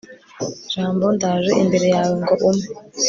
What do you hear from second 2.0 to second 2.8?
ngo umpe